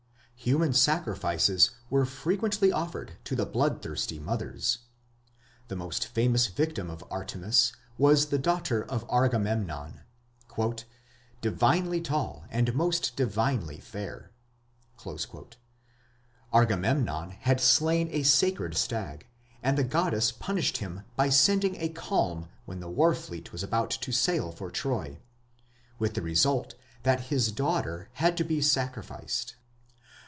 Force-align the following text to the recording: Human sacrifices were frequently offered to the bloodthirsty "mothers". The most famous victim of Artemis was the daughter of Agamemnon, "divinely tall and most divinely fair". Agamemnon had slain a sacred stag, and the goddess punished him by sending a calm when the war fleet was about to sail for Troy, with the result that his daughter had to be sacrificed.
Human 0.43 0.73
sacrifices 0.73 1.69
were 1.91 2.03
frequently 2.03 2.71
offered 2.71 3.11
to 3.25 3.35
the 3.35 3.45
bloodthirsty 3.45 4.17
"mothers". 4.17 4.79
The 5.67 5.75
most 5.75 6.07
famous 6.07 6.47
victim 6.47 6.89
of 6.89 7.03
Artemis 7.11 7.73
was 7.95 8.29
the 8.29 8.39
daughter 8.39 8.83
of 8.83 9.05
Agamemnon, 9.11 10.01
"divinely 11.41 12.01
tall 12.01 12.45
and 12.49 12.73
most 12.73 13.15
divinely 13.15 13.79
fair". 13.79 14.31
Agamemnon 16.51 17.31
had 17.41 17.61
slain 17.61 18.07
a 18.11 18.23
sacred 18.23 18.75
stag, 18.75 19.27
and 19.61 19.77
the 19.77 19.83
goddess 19.83 20.31
punished 20.31 20.77
him 20.77 21.03
by 21.15 21.29
sending 21.29 21.75
a 21.79 21.87
calm 21.89 22.49
when 22.65 22.79
the 22.79 22.89
war 22.89 23.13
fleet 23.13 23.51
was 23.51 23.61
about 23.61 23.91
to 23.91 24.11
sail 24.11 24.51
for 24.51 24.71
Troy, 24.71 25.19
with 25.99 26.15
the 26.15 26.23
result 26.23 26.73
that 27.03 27.25
his 27.25 27.51
daughter 27.51 28.09
had 28.13 28.35
to 28.37 28.43
be 28.43 28.59
sacrificed. 28.59 29.53